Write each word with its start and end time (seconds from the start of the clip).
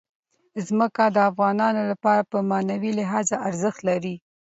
ځمکه 0.67 1.03
د 1.15 1.17
افغانانو 1.29 1.81
لپاره 1.91 2.21
په 2.31 2.37
معنوي 2.49 2.91
لحاظ 2.99 3.27
ارزښت 3.47 3.79
لري. 3.89 4.15